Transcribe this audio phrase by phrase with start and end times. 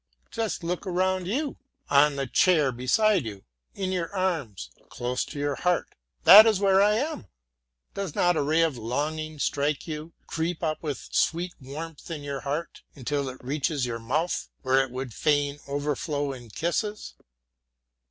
[0.31, 1.57] Just look around you,
[1.87, 3.43] on the chair beside you,
[3.75, 5.93] in your arms, close to your heart
[6.23, 7.27] that is where I am.
[7.93, 12.39] Does not a ray of longing strike you, creep up with sweet warmth to your
[12.39, 17.13] heart, until it reaches your mouth, where it would fain overflow in kisses?